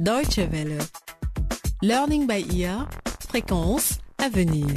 Deutsche 0.00 0.38
Welle. 0.38 0.78
Learning 1.82 2.28
by 2.28 2.46
ear. 2.56 2.88
Fréquence 3.28 3.98
à 4.18 4.28
venir. 4.28 4.68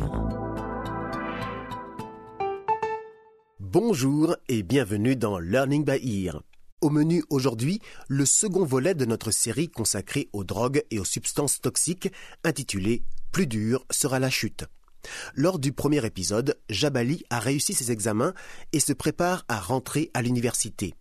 Bonjour 3.59 4.35
et 4.49 4.63
bienvenue 4.63 5.15
dans 5.15 5.37
Learning 5.37 5.85
by 5.85 6.25
Ear. 6.25 6.41
Au 6.81 6.89
menu 6.89 7.23
aujourd'hui, 7.29 7.81
le 8.07 8.25
second 8.25 8.65
volet 8.65 8.95
de 8.95 9.05
notre 9.05 9.29
série 9.29 9.69
consacrée 9.69 10.27
aux 10.33 10.43
drogues 10.43 10.81
et 10.89 10.97
aux 10.97 11.05
substances 11.05 11.61
toxiques, 11.61 12.11
intitulé 12.43 13.03
Plus 13.31 13.45
dur 13.45 13.85
sera 13.91 14.17
la 14.17 14.31
chute. 14.31 14.65
Lors 15.35 15.59
du 15.59 15.71
premier 15.71 16.03
épisode, 16.03 16.59
Jabali 16.67 17.25
a 17.29 17.39
réussi 17.39 17.75
ses 17.75 17.91
examens 17.91 18.33
et 18.73 18.79
se 18.79 18.93
prépare 18.93 19.45
à 19.49 19.59
rentrer 19.59 20.09
à 20.15 20.23
l'université. 20.23 20.95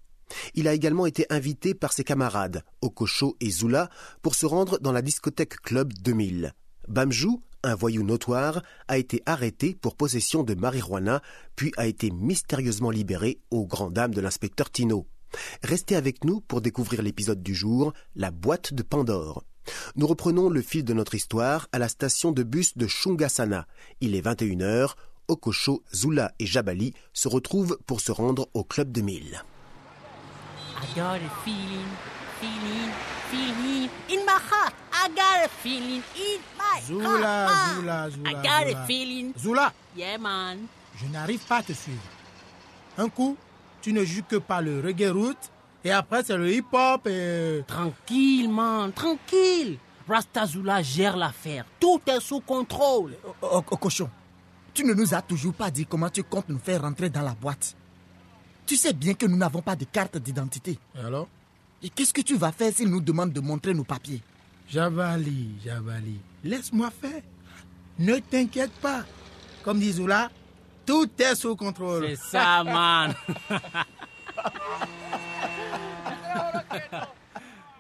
Il 0.55 0.69
a 0.69 0.75
également 0.75 1.07
été 1.07 1.27
invité 1.31 1.75
par 1.75 1.93
ses 1.93 2.05
camarades, 2.05 2.65
Okosho 2.83 3.37
et 3.41 3.51
Zula, 3.51 3.91
pour 4.23 4.35
se 4.35 4.47
rendre 4.47 4.79
dans 4.79 4.93
la 4.93 5.03
discothèque 5.03 5.61
Club 5.61 5.93
2000. 5.93 6.53
Bamjou, 6.89 7.43
un 7.63 7.75
voyou 7.75 8.03
notoire, 8.03 8.63
a 8.89 8.99
été 8.99 9.23
arrêté 9.27 9.75
pour 9.75 9.97
possession 9.97 10.43
de 10.43 10.55
marijuana, 10.55 11.23
puis 11.57 11.73
a 11.77 11.87
été 11.87 12.11
mystérieusement 12.11 12.91
libéré 12.91 13.41
aux 13.51 13.67
grandes 13.67 13.95
dames 13.95 14.15
de 14.15 14.21
l'inspecteur 14.21 14.71
Tino. 14.71 15.07
Restez 15.63 15.95
avec 15.95 16.25
nous 16.25 16.41
pour 16.41 16.61
découvrir 16.61 17.03
l'épisode 17.03 17.43
du 17.43 17.55
jour, 17.55 17.93
la 18.17 18.31
boîte 18.31 18.75
de 18.75 18.83
Pandore. 18.83 19.45
Nous 19.95 20.07
reprenons 20.07 20.49
le 20.49 20.63
fil 20.63 20.85
de 20.85 20.95
notre 20.95 21.15
histoire 21.15 21.69
à 21.73 21.79
la 21.79 21.89
station 21.89 22.33
de 22.33 22.43
bus 22.43 22.77
de 22.77 22.87
Shungasana. 22.87 23.67
Il 24.01 24.15
est 24.15 24.25
21h, 24.25 24.95
Okosho, 25.29 25.85
Zula 25.95 26.33
et 26.39 26.47
Jabali 26.47 26.95
se 27.13 27.29
retrouvent 27.29 27.79
pour 27.87 28.01
se 28.01 28.11
rendre 28.11 28.49
au 28.55 28.65
Club 28.65 28.91
2000. 28.91 29.45
I 30.83 30.87
got 30.97 31.21
a 31.21 31.29
feeling, 31.45 31.89
feeling, 32.41 32.91
feeling 33.31 33.91
in 34.09 34.25
my 34.25 34.39
heart. 34.51 34.73
I 34.93 35.09
got 35.09 35.45
a 35.45 35.49
feeling 35.49 36.03
in 36.17 36.41
my 36.59 36.81
Zula, 36.81 37.47
heart. 37.49 37.77
Zula, 37.77 38.11
Zula, 38.11 38.29
I 38.29 38.33
got 38.43 38.67
Zula. 38.67 38.83
a 38.83 38.87
feeling. 38.87 39.35
Zula, 39.39 39.73
Yeah, 39.97 40.19
man. 40.19 40.67
je 40.97 41.07
n'arrive 41.07 41.41
pas 41.47 41.59
à 41.59 41.63
te 41.63 41.73
suivre. 41.73 42.01
Un 42.99 43.09
coup, 43.09 43.37
tu 43.83 43.93
ne 43.93 44.05
joues 44.05 44.23
que 44.29 44.37
par 44.37 44.63
le 44.63 44.81
reggae 44.81 45.11
root, 45.13 45.37
et 45.85 45.91
après 45.93 46.23
c'est 46.25 46.37
le 46.37 46.51
hip-hop 46.53 47.07
et... 47.07 47.63
Tranquille, 47.67 48.51
man, 48.51 48.93
tranquille. 48.93 49.79
Rastazula 50.09 50.83
gère 50.83 51.17
l'affaire. 51.17 51.65
Tout 51.79 52.01
est 52.07 52.21
sous 52.21 52.41
contrôle. 52.41 53.17
Oh, 53.25 53.35
oh, 53.43 53.65
oh, 53.71 53.77
cochon, 53.77 54.11
tu 54.75 54.85
ne 54.85 54.93
nous 54.93 55.15
as 55.15 55.23
toujours 55.23 55.55
pas 55.55 55.71
dit 55.71 55.87
comment 55.87 56.09
tu 56.11 56.23
comptes 56.25 56.49
nous 56.49 56.59
faire 56.59 56.83
rentrer 56.83 57.09
dans 57.11 57.23
la 57.23 57.33
boîte. 57.35 57.77
Tu 58.71 58.77
sais 58.77 58.93
bien 58.93 59.15
que 59.15 59.27
nous 59.27 59.37
n'avons 59.37 59.63
pas 59.63 59.75
de 59.75 59.85
carte 59.85 60.17
d'identité. 60.19 60.79
Alors? 60.97 61.27
Et 61.83 61.89
qu'est-ce 61.91 62.13
que 62.13 62.21
tu 62.21 62.37
vas 62.37 62.53
faire 62.53 62.73
s'ils 62.73 62.89
nous 62.89 63.01
demandent 63.01 63.33
de 63.33 63.41
montrer 63.41 63.75
nos 63.75 63.83
papiers? 63.83 64.23
Javali, 64.69 65.57
Javali, 65.65 66.21
laisse-moi 66.45 66.89
faire. 66.93 67.21
Ne 67.99 68.21
t'inquiète 68.21 68.71
pas. 68.81 69.03
Comme 69.65 69.81
dit 69.81 69.91
Zula, 69.91 70.31
tout 70.87 71.11
est 71.19 71.35
sous 71.35 71.57
contrôle. 71.57 72.11
C'est 72.11 72.31
ça, 72.31 72.63
man. 72.63 73.13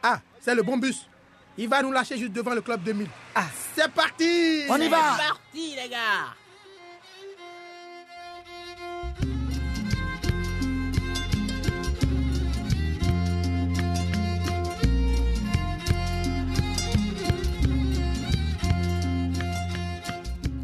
Ah, 0.02 0.18
c'est 0.40 0.56
le 0.56 0.62
bon 0.62 0.76
bus. 0.76 1.06
Il 1.56 1.68
va 1.68 1.82
nous 1.82 1.92
lâcher 1.92 2.18
juste 2.18 2.32
devant 2.32 2.54
le 2.54 2.62
club 2.62 2.82
2000. 2.82 3.06
Ah, 3.36 3.44
c'est 3.76 3.92
parti 3.92 4.62
On 4.68 4.76
y 4.76 4.80
C'est 4.80 4.88
va 4.88 4.98
parti, 4.98 5.76
les 5.76 5.88
gars. 5.88 6.34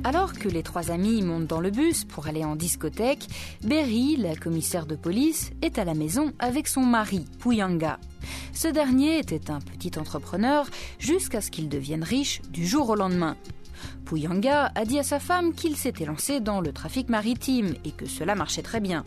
Alors 0.07 0.35
que 0.35 0.49
les 0.49 0.63
trois 0.63 0.93
amis 0.93 1.21
montent 1.21 1.49
dans 1.49 1.59
le 1.59 1.73
bus 1.73 2.05
pour 2.05 2.29
aller 2.29 2.45
en 2.45 2.55
discothèque, 2.55 3.27
Berry, 3.65 4.15
la 4.17 4.37
commissaire 4.37 4.87
de 4.87 4.95
police, 4.95 5.51
est 5.63 5.81
à 5.81 5.85
la 5.85 5.95
maison 5.95 6.33
avec 6.39 6.69
son 6.69 6.83
mari, 6.83 7.25
Puyanga. 7.41 7.99
Ce 8.53 8.69
dernier 8.69 9.19
était 9.19 9.51
un 9.51 9.59
petit 9.59 9.99
entrepreneur 9.99 10.69
jusqu'à 11.01 11.41
ce 11.41 11.51
qu'il 11.51 11.69
devienne 11.69 12.05
riche 12.05 12.41
du 12.51 12.65
jour 12.65 12.91
au 12.91 12.95
lendemain. 12.95 13.37
Puyanga 14.05 14.71
a 14.77 14.85
dit 14.85 15.01
à 15.01 15.03
sa 15.03 15.19
femme 15.19 15.53
qu'il 15.53 15.75
s'était 15.75 16.05
lancé 16.05 16.39
dans 16.39 16.61
le 16.61 16.73
trafic 16.73 17.09
maritime 17.09 17.75
et 17.85 17.91
que 17.91 18.07
cela 18.07 18.37
marchait 18.37 18.63
très 18.63 18.79
bien. 18.79 19.05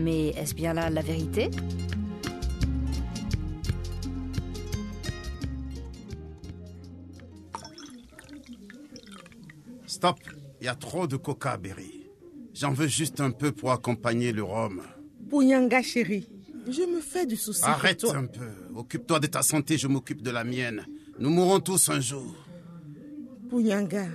Mais 0.00 0.30
est-ce 0.30 0.56
bien 0.56 0.74
là 0.74 0.90
la 0.90 1.02
vérité? 1.02 1.52
Stop, 9.86 10.18
il 10.62 10.66
y 10.66 10.68
a 10.68 10.76
trop 10.76 11.08
de 11.08 11.16
coca, 11.16 11.56
Berry. 11.56 12.06
J'en 12.54 12.72
veux 12.72 12.86
juste 12.86 13.20
un 13.20 13.32
peu 13.32 13.50
pour 13.50 13.72
accompagner 13.72 14.30
le 14.30 14.44
rhum. 14.44 14.80
Pounyanga 15.28 15.82
chérie, 15.82 16.28
je 16.68 16.82
me 16.82 17.00
fais 17.00 17.26
du 17.26 17.34
souci 17.34 17.64
Arrête 17.64 18.00
pour 18.02 18.10
toi. 18.12 18.20
un 18.20 18.26
peu. 18.26 18.46
Occupe-toi 18.76 19.18
de 19.18 19.26
ta 19.26 19.42
santé, 19.42 19.76
je 19.76 19.88
m'occupe 19.88 20.22
de 20.22 20.30
la 20.30 20.44
mienne. 20.44 20.86
Nous 21.18 21.30
mourrons 21.30 21.58
tous 21.58 21.88
un 21.88 21.98
jour. 21.98 22.32
Pounyanga. 23.50 24.06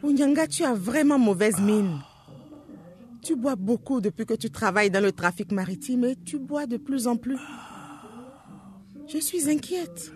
Pounyanga, 0.00 0.46
tu 0.46 0.64
as 0.64 0.72
vraiment 0.72 1.18
mauvaise 1.18 1.60
mine. 1.60 2.00
Tu 3.20 3.36
bois 3.36 3.56
beaucoup 3.56 4.00
depuis 4.00 4.24
que 4.24 4.32
tu 4.34 4.50
travailles 4.50 4.90
dans 4.90 5.02
le 5.02 5.12
trafic 5.12 5.52
maritime 5.52 6.04
et 6.04 6.16
tu 6.16 6.38
bois 6.38 6.64
de 6.64 6.78
plus 6.78 7.06
en 7.06 7.16
plus. 7.16 7.38
Je 9.08 9.18
suis 9.18 9.50
inquiète. 9.50 10.10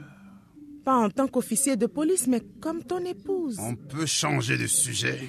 Pas 0.84 0.96
en 0.96 1.10
tant 1.10 1.28
qu'officier 1.28 1.76
de 1.76 1.86
police, 1.86 2.26
mais 2.26 2.40
comme 2.60 2.82
ton 2.82 3.04
épouse. 3.04 3.58
On 3.60 3.76
peut 3.76 4.06
changer 4.06 4.56
de 4.56 4.66
sujet. 4.66 5.28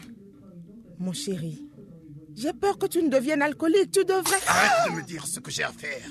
Mon 1.00 1.14
chéri, 1.14 1.68
j'ai 2.36 2.54
peur 2.54 2.78
que 2.78 2.86
tu 2.86 3.02
ne 3.04 3.10
deviennes 3.10 3.42
alcoolique. 3.42 3.92
Tu 3.92 4.06
devrais... 4.06 4.38
Arrête 4.48 4.92
de 4.92 4.96
me 4.98 5.04
dire 5.04 5.28
ce 5.28 5.40
que 5.40 5.52
j'ai 5.52 5.64
à 5.64 5.72
faire. 5.72 6.08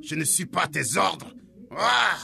Je 0.00 0.14
ne 0.14 0.24
suis 0.24 0.46
pas 0.46 0.62
à 0.62 0.68
tes 0.68 0.96
ordres. 0.96 1.34
Ah 1.70 2.18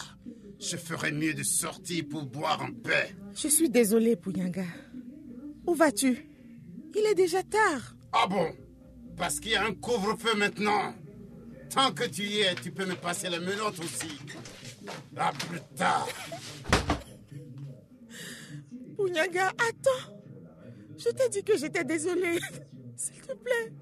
je 0.61 0.77
ferais 0.77 1.13
mieux 1.13 1.35
de 1.35 1.43
sortir 1.43 2.05
pour 2.11 2.25
boire 2.27 2.61
en 2.63 2.73
paix. 2.73 3.15
Je 3.35 3.49
suis 3.49 3.71
désolée, 3.71 4.17
Pounyanga. 4.17 4.65
Où 5.67 5.75
vas-tu? 5.75 6.29
Il 6.95 7.07
est 7.11 7.15
déjà 7.15 7.43
tard. 7.43 7.95
Ah 8.13 8.27
bon? 8.27 8.51
Parce 9.17 9.39
qu'il 9.39 9.53
y 9.53 9.57
a 9.57 9.65
un 9.65 9.75
couvre-feu 9.75 10.35
maintenant. 10.37 10.95
Tant 11.71 11.93
que 11.93 12.05
tu 12.05 12.23
y 12.23 12.41
es, 12.41 12.55
tu 12.55 12.71
peux 12.71 12.87
me 12.87 12.95
passer 12.95 13.29
la 13.29 13.41
menotte 13.41 13.79
aussi. 13.81 14.19
À 15.17 15.33
plus 15.33 15.61
tard. 15.77 16.09
Pounyanga, 18.97 19.49
attends. 19.49 20.15
Je 20.97 21.11
t'ai 21.11 21.29
dit 21.29 21.45
que 21.45 21.57
j'étais 21.57 21.85
désolée. 21.85 22.39
S'il 22.97 23.21
te 23.21 23.33
plaît. 23.35 23.73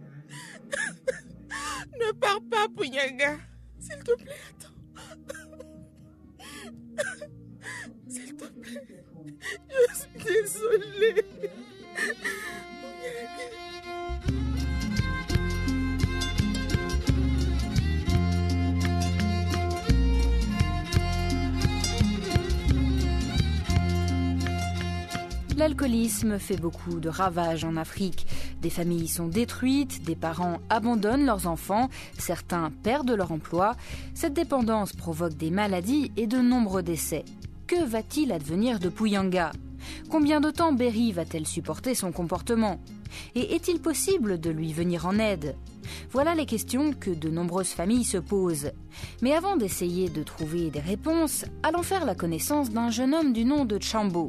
ne 1.99 2.13
pars 2.13 2.41
pas, 2.51 2.69
Pounyanga. 2.69 3.39
S'il 3.79 4.03
te 4.03 4.15
plaît, 4.15 4.41
attends. 4.51 4.75
S'il 8.09 8.37
te 8.37 8.45
plaît. 8.45 8.85
Je 9.89 9.95
suis 9.95 10.19
désolée. 10.25 11.25
L'alcoolisme 25.67 26.39
fait 26.39 26.61
beaucoup 26.61 27.01
de 27.01 27.09
ravages 27.09 27.65
en 27.65 27.77
Afrique. 27.77 28.25
Des 28.63 28.71
familles 28.71 29.09
sont 29.09 29.27
détruites, 29.27 30.05
des 30.05 30.15
parents 30.15 30.61
abandonnent 30.71 31.27
leurs 31.27 31.49
enfants, 31.49 31.91
certains 32.17 32.71
perdent 32.85 33.11
leur 33.11 33.33
emploi. 33.33 33.75
Cette 34.15 34.35
dépendance 34.35 34.93
provoque 34.93 35.35
des 35.35 35.51
maladies 35.51 36.13
et 36.17 36.29
de 36.29 36.39
nombreux 36.39 36.85
décès. 36.85 37.25
Que 37.67 37.85
va-t-il 37.85 38.31
advenir 38.31 38.79
de 38.79 38.89
Puyanga? 38.89 39.51
Combien 40.09 40.41
de 40.41 40.53
temps 40.53 40.73
Berry 40.73 41.11
va-t-elle 41.11 41.49
supporter 41.49 41.97
son 41.97 42.13
comportement? 42.13 42.79
Et 43.35 43.57
est-il 43.57 43.81
possible 43.81 44.39
de 44.39 44.51
lui 44.51 44.73
venir 44.73 45.05
en 45.05 45.19
aide? 45.19 45.57
Voilà 46.11 46.37
les 46.37 46.47
questions 46.47 46.93
que 46.93 47.11
de 47.11 47.29
nombreuses 47.29 47.71
familles 47.71 48.05
se 48.05 48.19
posent. 48.19 48.71
Mais 49.21 49.33
avant 49.33 49.57
d'essayer 49.57 50.09
de 50.09 50.23
trouver 50.23 50.71
des 50.71 50.81
réponses, 50.81 51.45
allons 51.65 51.83
faire 51.83 52.05
la 52.05 52.15
connaissance 52.15 52.71
d'un 52.71 52.91
jeune 52.91 53.15
homme 53.15 53.33
du 53.33 53.45
nom 53.45 53.65
de 53.65 53.83
Chambo. 53.83 54.29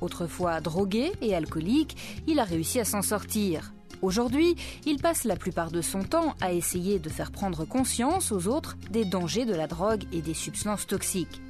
Autrefois 0.00 0.60
drogué 0.60 1.12
et 1.22 1.34
alcoolique, 1.34 1.96
il 2.26 2.38
a 2.38 2.44
réussi 2.44 2.80
à 2.80 2.84
s'en 2.84 3.02
sortir. 3.02 3.72
Aujourd'hui, 4.02 4.56
il 4.84 5.00
passe 5.00 5.24
la 5.24 5.36
plupart 5.36 5.70
de 5.70 5.80
son 5.80 6.02
temps 6.02 6.34
à 6.40 6.52
essayer 6.52 6.98
de 6.98 7.08
faire 7.08 7.32
prendre 7.32 7.64
conscience 7.64 8.30
aux 8.30 8.46
autres 8.46 8.76
des 8.90 9.04
dangers 9.04 9.46
de 9.46 9.54
la 9.54 9.66
drogue 9.66 10.04
et 10.12 10.20
des 10.20 10.34
substances 10.34 10.86
toxiques. 10.86 11.40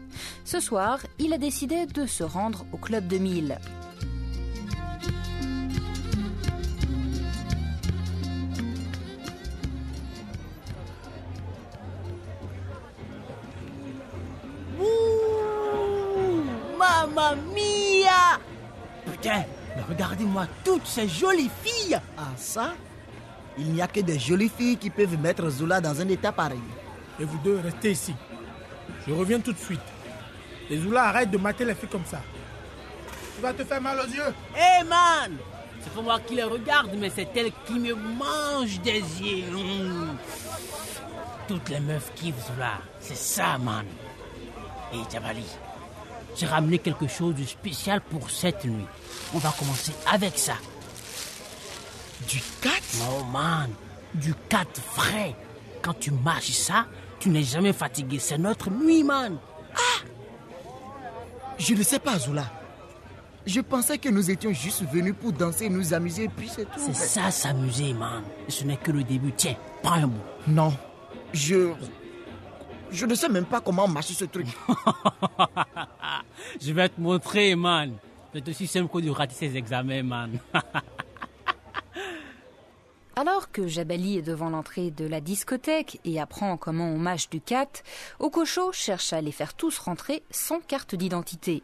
Ce 0.44 0.60
soir, 0.60 1.00
il 1.18 1.32
a 1.32 1.38
décidé 1.38 1.86
de 1.86 2.06
se 2.06 2.24
rendre 2.24 2.64
au 2.72 2.76
Club 2.76 3.06
2000. 3.08 3.58
Mamma 16.78 17.34
mia 17.54 17.85
Putain, 19.26 19.44
mais 19.74 19.82
regardez-moi 19.82 20.46
toutes 20.64 20.86
ces 20.86 21.08
jolies 21.08 21.50
filles 21.64 21.98
Ah 22.16 22.28
ça 22.36 22.74
Il 23.58 23.72
n'y 23.72 23.82
a 23.82 23.88
que 23.88 23.98
des 23.98 24.20
jolies 24.20 24.50
filles 24.56 24.76
qui 24.76 24.88
peuvent 24.88 25.18
mettre 25.18 25.50
Zula 25.50 25.80
dans 25.80 26.00
un 26.00 26.08
état 26.08 26.30
pareil. 26.30 26.60
Et 27.18 27.24
vous 27.24 27.38
deux, 27.38 27.58
restez 27.58 27.90
ici. 27.90 28.14
Je 29.04 29.12
reviens 29.12 29.40
tout 29.40 29.52
de 29.52 29.58
suite. 29.58 29.80
Les 30.70 30.78
Zoula, 30.78 31.06
arrête 31.06 31.30
de 31.32 31.38
mater 31.38 31.64
les 31.64 31.74
filles 31.74 31.88
comme 31.88 32.04
ça. 32.04 32.20
Tu 33.34 33.42
vas 33.42 33.52
te 33.52 33.64
faire 33.64 33.80
mal 33.80 33.98
aux 33.98 34.08
yeux. 34.08 34.32
Hé 34.54 34.84
man 34.84 35.32
C'est 35.80 35.92
pas 35.92 36.02
moi 36.02 36.20
qui 36.20 36.36
les 36.36 36.44
regarde, 36.44 36.92
mais 36.96 37.10
c'est 37.10 37.28
elle 37.34 37.50
qui 37.66 37.80
me 37.80 37.94
mange 37.96 38.80
des 38.82 39.00
yeux. 39.00 39.44
Toutes 41.48 41.68
les 41.68 41.80
meufs 41.80 42.12
kiffent 42.14 42.46
Zoula. 42.46 42.78
C'est 43.00 43.16
ça, 43.16 43.58
man. 43.58 43.86
Et 44.92 45.12
Jabali, 45.12 45.46
j'ai 46.36 46.46
ramené 46.46 46.78
quelque 46.78 47.06
chose 47.06 47.34
de 47.34 47.44
spécial 47.44 48.00
pour 48.00 48.30
cette 48.30 48.64
nuit. 48.64 48.86
On 49.34 49.38
va 49.38 49.52
commencer 49.58 49.92
avec 50.12 50.38
ça. 50.38 50.54
Du 52.28 52.40
cat 52.60 52.70
Non, 52.98 53.24
man. 53.24 53.70
Du 54.14 54.34
4 54.48 54.80
frais. 54.80 55.34
Quand 55.82 55.94
tu 55.98 56.10
marches 56.10 56.52
ça, 56.52 56.86
tu 57.18 57.28
n'es 57.30 57.42
jamais 57.42 57.72
fatigué. 57.72 58.18
C'est 58.18 58.38
notre 58.38 58.70
nuit, 58.70 59.02
man. 59.02 59.38
Je 61.58 61.74
ne 61.74 61.82
sais 61.82 61.98
pas, 61.98 62.18
Zula. 62.18 62.44
Je 63.46 63.60
pensais 63.60 63.96
que 63.96 64.08
nous 64.08 64.30
étions 64.30 64.52
juste 64.52 64.82
venus 64.92 65.14
pour 65.18 65.32
danser, 65.32 65.68
nous 65.70 65.94
amuser, 65.94 66.28
puis 66.28 66.50
c'est 66.54 66.64
tout. 66.64 66.80
C'est 66.80 66.92
ça, 66.92 67.30
s'amuser, 67.30 67.94
man. 67.94 68.22
Et 68.48 68.50
ce 68.50 68.64
n'est 68.64 68.76
que 68.76 68.90
le 68.90 69.04
début. 69.04 69.32
Tiens, 69.36 69.56
prends 69.82 69.94
un 69.94 70.08
bout. 70.08 70.20
Non. 70.48 70.76
Je. 71.32 71.72
Je 72.90 73.06
ne 73.06 73.14
sais 73.14 73.28
même 73.28 73.46
pas 73.46 73.60
comment 73.60 73.88
marcher 73.88 74.14
ce 74.14 74.24
truc. 74.24 74.46
Je 76.60 76.72
vais 76.72 76.88
te 76.88 77.00
montrer, 77.00 77.54
man. 77.54 77.92
C'est 78.34 78.66
simple 78.66 78.92
que 78.92 78.98
de 78.98 79.10
rater 79.10 79.34
ses 79.34 79.56
examens, 79.56 80.02
man. 80.02 80.38
Alors 83.18 83.50
que 83.50 83.66
Jabali 83.66 84.18
est 84.18 84.22
devant 84.22 84.50
l'entrée 84.50 84.90
de 84.90 85.06
la 85.06 85.22
discothèque 85.22 86.00
et 86.04 86.20
apprend 86.20 86.58
comment 86.58 86.90
on 86.90 86.98
mâche 86.98 87.30
du 87.30 87.40
cat, 87.40 87.82
Okocho 88.18 88.72
cherche 88.72 89.14
à 89.14 89.22
les 89.22 89.32
faire 89.32 89.54
tous 89.54 89.78
rentrer 89.78 90.22
sans 90.30 90.60
carte 90.60 90.94
d'identité. 90.94 91.62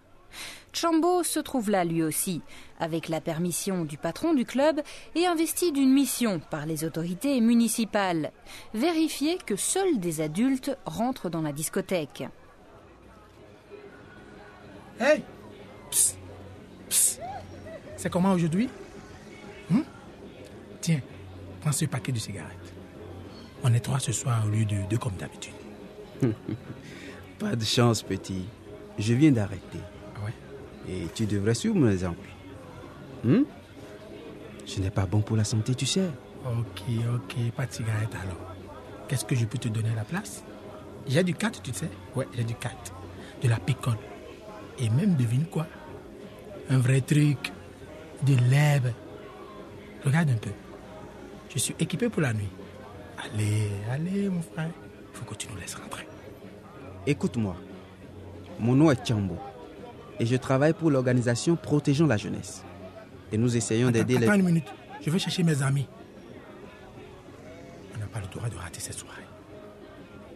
Chambo 0.73 1.23
se 1.23 1.41
trouve 1.41 1.69
là 1.69 1.85
lui 1.85 2.03
aussi, 2.03 2.41
avec 2.81 3.11
la 3.11 3.21
permission 3.21 3.85
du 3.85 3.99
patron 3.99 4.33
du 4.33 4.47
club 4.47 4.81
et 5.15 5.27
investi 5.27 5.73
d'une 5.73 5.93
mission 5.93 6.41
par 6.51 6.65
les 6.65 6.85
autorités 6.85 7.39
municipales. 7.43 8.33
Vérifier 8.73 9.37
que 9.37 9.57
seuls 9.57 10.01
des 10.01 10.23
adultes 10.23 10.75
rentrent 10.87 11.29
dans 11.29 11.43
la 11.43 11.53
discothèque. 11.53 12.25
Hey. 15.03 15.25
C'est 17.97 18.09
comment 18.09 18.33
aujourd'hui? 18.33 18.69
Hum? 19.69 19.85
Tiens, 20.81 21.01
prends 21.61 21.73
ce 21.73 21.87
paquet 21.87 22.13
de 22.13 22.21
cigarettes. 22.21 22.73
On 23.65 23.75
est 23.75 23.81
trois 23.81 23.99
ce 23.99 24.13
soir 24.13 24.45
au 24.47 24.51
lieu 24.51 24.65
de 24.65 24.77
deux 24.89 24.99
comme 24.99 25.17
d'habitude. 25.17 25.55
Pas 27.41 27.57
de 27.57 27.65
chance, 27.65 28.05
petit. 28.05 28.47
Je 28.97 29.15
viens 29.15 29.33
d'arrêter. 29.33 29.81
Ah 30.15 30.25
ouais? 30.25 30.33
Et 30.89 31.09
tu 31.13 31.27
devrais 31.27 31.55
suivre 31.55 31.75
mon 31.75 31.91
exemple. 31.91 32.29
Hmm? 33.25 33.43
Ce 34.65 34.79
n'est 34.81 34.91
pas 34.91 35.07
bon 35.07 35.21
pour 35.21 35.37
la 35.37 35.45
santé, 35.45 35.75
tu 35.75 35.87
sais. 35.87 36.11
Ok, 36.45 36.83
ok, 37.15 37.51
pas 37.57 37.67
de 37.67 37.73
cigarette 37.73 38.15
alors. 38.15 38.55
Qu'est-ce 39.09 39.25
que 39.25 39.35
je 39.35 39.47
peux 39.47 39.59
te 39.59 39.69
donner 39.69 39.91
à 39.91 39.97
la 39.97 40.05
place? 40.05 40.45
J'ai 41.09 41.25
du 41.25 41.35
4, 41.35 41.61
tu 41.63 41.73
sais? 41.73 41.91
Ouais, 42.15 42.29
j'ai 42.35 42.45
du 42.45 42.55
4. 42.55 42.75
De 43.43 43.49
la 43.49 43.59
picole. 43.59 43.99
Et 44.79 44.89
même, 44.91 45.15
devine 45.15 45.45
quoi? 45.47 45.67
Un 46.71 46.79
vrai 46.79 47.01
truc. 47.01 47.53
De 48.23 48.35
l'herbe. 48.51 48.93
Regarde 50.05 50.31
un 50.31 50.37
peu. 50.37 50.51
Je 51.53 51.59
suis 51.59 51.75
équipé 51.79 52.09
pour 52.09 52.23
la 52.23 52.33
nuit. 52.33 52.49
Allez, 53.19 53.71
allez, 53.91 54.29
mon 54.29 54.43
frère. 54.43 54.71
Il 55.13 55.19
faut 55.19 55.25
que 55.25 55.35
tu 55.35 55.49
nous 55.49 55.57
laisses 55.57 55.75
rentrer. 55.75 56.07
Écoute-moi. 57.07 57.57
Mon 58.59 58.75
nom 58.75 58.91
est 58.91 59.07
Chambo. 59.07 59.37
Et 60.19 60.27
je 60.27 60.37
travaille 60.37 60.73
pour 60.73 60.91
l'organisation 60.91 61.57
Protégeons 61.57 62.07
la 62.07 62.17
jeunesse. 62.17 62.63
Et 63.33 63.39
nous 63.39 63.57
essayons 63.57 63.91
d'aider 63.91 64.19
les... 64.19 64.27
attends 64.27 64.35
une 64.35 64.45
minute. 64.45 64.73
Je 65.05 65.11
vais 65.11 65.19
chercher 65.19 65.43
mes 65.43 65.63
amis. 65.63 65.89
On 67.95 67.99
n'a 67.99 68.07
pas 68.07 68.21
le 68.21 68.27
droit 68.27 68.49
de 68.49 68.57
rater 68.57 68.81
cette 68.81 68.99
soirée. 68.99 69.23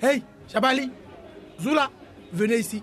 Hey, 0.03 0.23
Chabali, 0.49 0.91
Zula, 1.61 1.91
venez 2.33 2.59
ici. 2.59 2.83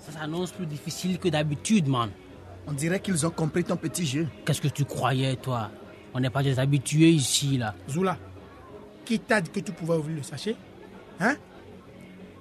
Ça 0.00 0.12
s'annonce 0.12 0.50
plus 0.52 0.66
difficile 0.66 1.18
que 1.18 1.28
d'habitude, 1.28 1.86
man. 1.86 2.10
On 2.66 2.72
dirait 2.72 3.00
qu'ils 3.00 3.26
ont 3.26 3.30
compris 3.30 3.64
ton 3.64 3.76
petit 3.76 4.06
jeu. 4.06 4.26
Qu'est-ce 4.44 4.60
que 4.60 4.68
tu 4.68 4.84
croyais, 4.84 5.36
toi? 5.36 5.70
On 6.14 6.20
n'est 6.20 6.30
pas 6.30 6.42
des 6.42 6.58
habitués 6.58 7.10
ici, 7.10 7.58
là. 7.58 7.74
Zula, 7.88 8.16
qui 9.04 9.18
t'a 9.18 9.40
dit 9.40 9.50
que 9.50 9.60
tu 9.60 9.72
pouvais 9.72 9.96
ouvrir 9.96 10.16
le 10.16 10.22
sachet? 10.22 10.56
Hein? 11.20 11.36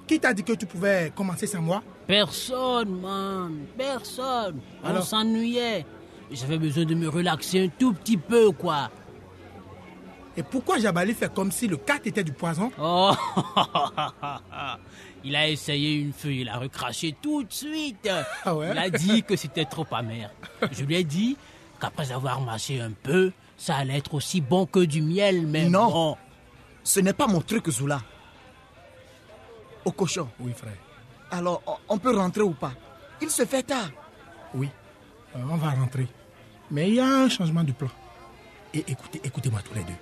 Qui 0.07 0.19
t'a 0.19 0.33
dit 0.33 0.43
que 0.43 0.53
tu 0.53 0.65
pouvais 0.65 1.11
commencer 1.15 1.47
sans 1.47 1.61
moi? 1.61 1.83
Personne, 2.07 2.99
man. 3.01 3.65
Personne. 3.77 4.59
On 4.83 5.01
s'ennuyait. 5.01 5.85
J'avais 6.31 6.57
besoin 6.57 6.85
de 6.85 6.95
me 6.95 7.07
relaxer 7.07 7.65
un 7.65 7.67
tout 7.67 7.93
petit 7.93 8.17
peu, 8.17 8.51
quoi. 8.51 8.89
Et 10.39 10.43
pourquoi 10.43 10.79
Jabali 10.79 11.13
fait 11.13 11.33
comme 11.33 11.51
si 11.51 11.67
le 11.67 11.75
4 11.75 12.07
était 12.07 12.23
du 12.23 12.31
poison 12.31 12.71
Oh 12.79 13.11
Il 15.25 15.35
a 15.35 15.49
essayé 15.49 15.95
une 15.95 16.13
feuille, 16.13 16.41
il 16.41 16.49
a 16.49 16.57
recraché 16.57 17.13
tout 17.21 17.43
de 17.43 17.51
suite. 17.51 18.09
Ah 18.45 18.55
ouais 18.55 18.69
Il 18.71 18.77
a 18.77 18.89
dit 18.89 19.21
que 19.23 19.35
c'était 19.35 19.65
trop 19.65 19.85
amer. 19.91 20.31
Je 20.71 20.85
lui 20.85 20.95
ai 20.95 21.03
dit 21.03 21.35
qu'après 21.79 22.09
avoir 22.13 22.39
mâché 22.39 22.79
un 22.79 22.91
peu, 22.91 23.33
ça 23.57 23.75
allait 23.75 23.97
être 23.97 24.13
aussi 24.13 24.39
bon 24.39 24.65
que 24.65 24.79
du 24.79 25.01
miel, 25.01 25.45
mais 25.45 25.67
Non. 25.67 25.91
bon. 25.91 26.17
Ce 26.85 27.01
n'est 27.01 27.11
pas 27.11 27.27
mon 27.27 27.41
truc, 27.41 27.69
Zula. 27.69 27.99
Au 29.83 29.91
cochon. 29.91 30.29
Oui, 30.39 30.53
frère. 30.53 30.71
Alors, 31.31 31.61
on- 31.67 31.95
on 31.95 31.97
peut 31.97 32.15
rentrer 32.17 32.41
ou 32.43 32.51
pas? 32.53 32.71
Il 33.21 33.29
se 33.29 33.43
fait 33.45 33.63
tard. 33.63 33.89
Oui, 34.53 34.69
Euh, 35.35 35.39
on 35.51 35.57
va 35.57 35.71
rentrer. 35.71 36.07
Mais 36.71 36.87
il 36.87 36.95
y 36.95 36.99
a 37.01 37.05
un 37.05 37.27
changement 37.29 37.63
de 37.65 37.73
plan. 37.73 37.89
Et 38.73 38.83
écoutez, 38.87 39.19
écoutez-moi 39.23 39.59
tous 39.67 39.73
les 39.75 39.83
deux. 39.83 39.93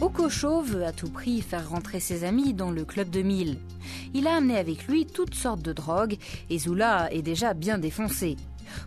Okocho 0.00 0.62
veut 0.62 0.84
à 0.84 0.92
tout 0.92 1.10
prix 1.10 1.40
faire 1.40 1.68
rentrer 1.68 2.00
ses 2.00 2.24
amis 2.24 2.54
dans 2.54 2.70
le 2.70 2.84
club 2.84 3.10
de 3.10 3.20
mille. 3.20 3.58
Il 4.14 4.26
a 4.26 4.36
amené 4.36 4.56
avec 4.56 4.86
lui 4.86 5.06
toutes 5.06 5.34
sortes 5.34 5.62
de 5.62 5.72
drogues 5.72 6.16
et 6.48 6.58
Zula 6.58 7.12
est 7.12 7.22
déjà 7.22 7.52
bien 7.52 7.78
défoncé. 7.78 8.36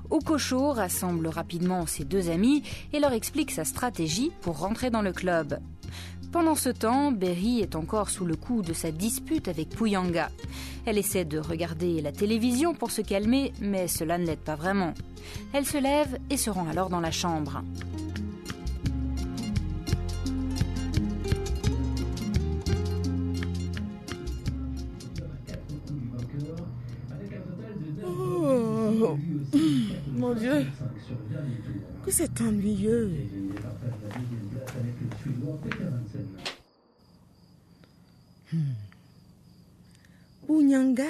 Okocho 0.09 0.71
rassemble 0.71 1.27
rapidement 1.27 1.85
ses 1.85 2.03
deux 2.03 2.29
amis 2.29 2.63
et 2.93 2.99
leur 2.99 3.13
explique 3.13 3.51
sa 3.51 3.65
stratégie 3.65 4.31
pour 4.41 4.59
rentrer 4.59 4.89
dans 4.89 5.01
le 5.01 5.13
club. 5.13 5.59
Pendant 6.33 6.55
ce 6.55 6.69
temps, 6.69 7.11
Berry 7.11 7.59
est 7.59 7.75
encore 7.75 8.09
sous 8.09 8.25
le 8.25 8.35
coup 8.35 8.63
de 8.63 8.73
sa 8.73 8.89
dispute 8.89 9.47
avec 9.47 9.69
Puyanga. 9.69 10.31
Elle 10.87 10.97
essaie 10.97 11.25
de 11.25 11.37
regarder 11.37 12.01
la 12.01 12.11
télévision 12.11 12.73
pour 12.73 12.89
se 12.89 13.03
calmer, 13.03 13.53
mais 13.61 13.87
cela 13.87 14.17
ne 14.17 14.25
l'aide 14.25 14.39
pas 14.39 14.55
vraiment. 14.55 14.95
Elle 15.53 15.67
se 15.67 15.77
lève 15.77 16.17
et 16.31 16.37
se 16.37 16.49
rend 16.49 16.67
alors 16.67 16.89
dans 16.89 17.01
la 17.01 17.11
chambre. 17.11 17.61
C'est 32.09 32.41
ennuyeux. 32.41 33.11
Hmm. 38.51 38.57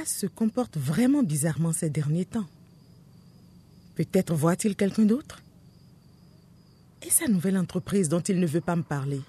Se 0.05 0.27
comporte 0.27 0.77
vraiment 0.77 1.23
bizarrement 1.23 1.73
ces 1.73 1.89
derniers 1.89 2.25
temps. 2.25 2.45
Peut-être 3.95 4.33
voit-il 4.33 4.75
quelqu'un 4.75 5.05
d'autre 5.05 5.41
Et 7.05 7.09
sa 7.09 7.27
nouvelle 7.27 7.57
entreprise 7.57 8.09
dont 8.09 8.19
il 8.21 8.39
ne 8.39 8.47
veut 8.47 8.61
pas 8.61 8.75
me 8.75 8.83
parler 8.83 9.21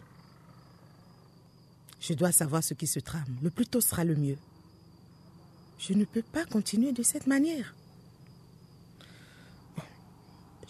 Je 2.00 2.14
dois 2.14 2.32
savoir 2.32 2.62
ce 2.62 2.74
qui 2.74 2.86
se 2.86 3.00
trame. 3.00 3.36
Le 3.42 3.50
plus 3.50 3.66
tôt 3.66 3.80
sera 3.80 4.04
le 4.04 4.16
mieux. 4.16 4.38
Je 5.78 5.92
ne 5.92 6.04
peux 6.04 6.22
pas 6.22 6.44
continuer 6.44 6.92
de 6.92 7.02
cette 7.02 7.26
manière. 7.26 7.74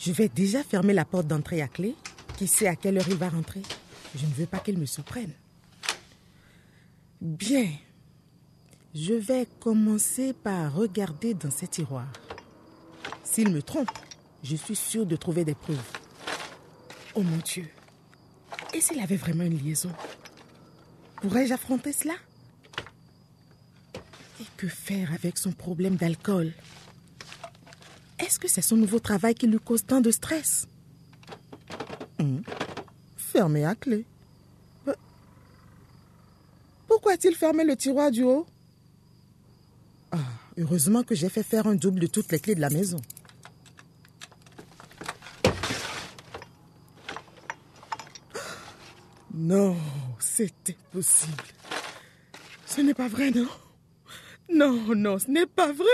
Je 0.04 0.12
vais 0.12 0.28
déjà 0.28 0.62
fermer 0.62 0.92
la 0.92 1.06
porte 1.06 1.26
d'entrée 1.26 1.62
à 1.62 1.68
clé. 1.68 1.94
Qui 2.36 2.46
sait 2.46 2.66
à 2.66 2.76
quelle 2.76 2.98
heure 2.98 3.08
il 3.08 3.16
va 3.16 3.30
rentrer 3.30 3.62
Je 4.14 4.26
ne 4.26 4.32
veux 4.32 4.44
pas 4.44 4.58
qu'il 4.58 4.76
me 4.76 4.84
surprenne. 4.84 5.32
Bien. 7.22 7.68
Je 8.94 9.14
vais 9.14 9.46
commencer 9.60 10.34
par 10.34 10.74
regarder 10.74 11.32
dans 11.32 11.50
ces 11.50 11.68
tiroirs. 11.68 12.12
S'il 13.22 13.50
me 13.50 13.62
trompe, 13.62 13.90
je 14.42 14.56
suis 14.56 14.76
sûre 14.76 15.06
de 15.06 15.16
trouver 15.16 15.44
des 15.44 15.54
preuves. 15.54 15.80
Oh 17.14 17.22
mon 17.22 17.38
Dieu. 17.38 17.66
Et 18.74 18.82
s'il 18.82 19.00
avait 19.00 19.16
vraiment 19.16 19.44
une 19.44 19.58
liaison? 19.58 19.90
Pourrais-je 21.22 21.54
affronter 21.54 21.92
cela? 21.92 22.14
Et 24.40 24.46
que 24.58 24.68
faire 24.68 25.14
avec 25.14 25.38
son 25.38 25.52
problème 25.52 25.96
d'alcool? 25.96 26.52
Est-ce 28.34 28.40
que 28.40 28.48
c'est 28.48 28.62
son 28.62 28.76
nouveau 28.76 28.98
travail 28.98 29.36
qui 29.36 29.46
lui 29.46 29.60
cause 29.60 29.86
tant 29.86 30.00
de 30.00 30.10
stress 30.10 30.66
Hum, 32.18 32.42
Fermé 33.16 33.64
à 33.64 33.76
clé. 33.76 34.04
Euh, 34.88 34.94
Pourquoi 36.88 37.12
a-t-il 37.12 37.36
fermé 37.36 37.62
le 37.62 37.76
tiroir 37.76 38.10
du 38.10 38.24
haut? 38.24 38.44
Ah, 40.10 40.18
heureusement 40.58 41.04
que 41.04 41.14
j'ai 41.14 41.28
fait 41.28 41.44
faire 41.44 41.68
un 41.68 41.76
double 41.76 42.00
de 42.00 42.08
toutes 42.08 42.32
les 42.32 42.40
clés 42.40 42.56
de 42.56 42.60
la 42.60 42.70
maison. 42.70 42.96
Non, 49.32 49.76
c'était 50.18 50.76
possible. 50.92 51.44
Ce 52.66 52.80
n'est 52.80 52.94
pas 52.94 53.06
vrai, 53.06 53.30
non? 53.30 53.46
Non, 54.52 54.92
non, 54.96 55.20
ce 55.20 55.30
n'est 55.30 55.46
pas 55.46 55.72
vrai, 55.72 55.86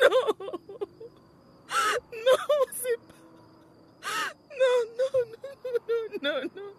non 0.00 0.58
Non, 2.12 2.66
c'est 2.72 3.00
pas... 3.06 3.14
Non, 4.60 4.78
non, 4.98 5.14
non, 5.32 5.52
non, 6.22 6.40
non, 6.42 6.50
non. 6.56 6.72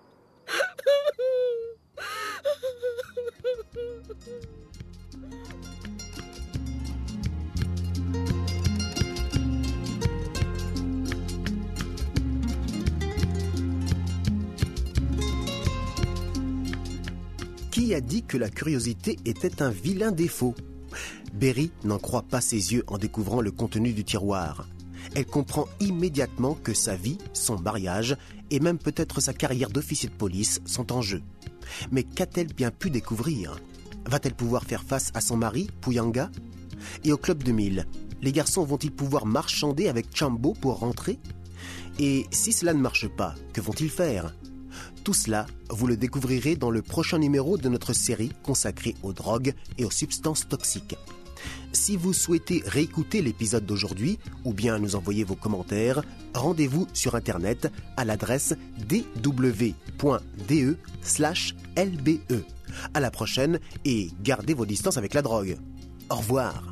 Qui 17.72 17.94
a 17.96 18.02
dit 18.02 18.24
que 18.24 18.38
la 18.38 18.50
curiosité 18.50 19.18
était 19.26 19.62
un 19.62 19.70
vilain 19.70 20.12
défaut? 20.12 20.54
Berry 21.34 21.72
n'en 21.84 21.98
croit 21.98 22.24
pas 22.24 22.42
ses 22.42 22.74
yeux 22.74 22.84
en 22.88 22.98
découvrant 22.98 23.42
le 23.42 23.52
contenu 23.52 23.94
du 23.94 24.04
tiroir. 24.04 24.68
Elle 25.20 25.26
comprend 25.26 25.68
immédiatement 25.82 26.54
que 26.54 26.74
sa 26.74 26.96
vie, 26.96 27.18
son 27.34 27.60
mariage 27.60 28.16
et 28.52 28.62
même 28.62 28.78
peut-être 28.78 29.20
sa 29.20 29.34
carrière 29.34 29.70
d'officier 29.70 30.08
de 30.08 30.14
police 30.14 30.62
sont 30.64 30.94
en 30.94 31.02
jeu. 31.02 31.22
Mais 31.92 32.04
qu'a-t-elle 32.04 32.54
bien 32.54 32.72
pu 32.72 32.90
découvrir? 32.90 33.60
Va-t-elle 34.06 34.34
pouvoir 34.34 34.64
faire 34.64 34.82
face 34.82 35.12
à 35.14 35.20
son 35.20 35.36
mari, 35.36 35.68
Puyanga? 35.82 36.32
Et 37.04 37.12
au 37.12 37.18
club 37.18 37.44
de 37.44 37.52
mille, 37.52 37.86
les 38.22 38.32
garçons 38.32 38.64
vont-ils 38.64 38.94
pouvoir 38.94 39.26
marchander 39.26 39.90
avec 39.90 40.16
Chambo 40.16 40.54
pour 40.54 40.80
rentrer? 40.80 41.20
Et 42.00 42.26
si 42.32 42.54
cela 42.54 42.74
ne 42.74 42.80
marche 42.80 43.10
pas, 43.10 43.36
que 43.52 43.60
vont-ils 43.60 43.90
faire? 43.90 44.34
Tout 45.04 45.14
cela, 45.14 45.48
vous 45.70 45.88
le 45.88 45.98
découvrirez 45.98 46.56
dans 46.56 46.72
le 46.72 46.82
prochain 46.82 47.18
numéro 47.18 47.58
de 47.58 47.68
notre 47.68 47.92
série 47.92 48.32
consacrée 48.42 48.96
aux 49.04 49.12
drogues 49.12 49.54
et 49.78 49.84
aux 49.84 49.92
substances 49.92 50.48
toxiques. 50.48 50.96
Si 51.72 51.96
vous 51.96 52.14
souhaitez 52.14 52.64
réécouter 52.66 53.22
l'épisode 53.22 53.66
d'aujourd'hui 53.66 54.20
ou 54.44 54.54
bien 54.54 54.80
nous 54.80 54.96
envoyer 54.96 55.24
vos 55.24 55.36
commentaires, 55.36 56.04
rendez-vous 56.34 56.88
sur 56.94 57.16
internet 57.16 57.72
à 57.98 58.06
l'adresse 58.06 58.56
dw.de/lbe. 58.88 59.74
À 62.94 63.00
la 63.00 63.12
prochaine 63.12 63.60
et 63.86 64.10
gardez 64.24 64.54
vos 64.54 64.66
distances 64.66 64.98
avec 64.98 65.14
la 65.14 65.22
drogue. 65.22 65.58
Au 66.10 66.16
revoir. 66.16 66.69